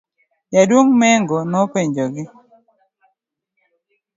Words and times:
jaduong' 0.53 0.93
Mengo 0.99 1.37
nopenjogi 1.51 2.23